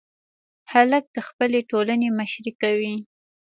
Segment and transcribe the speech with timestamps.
[0.71, 2.95] هلک د خپلې ټولنې مشري کوي.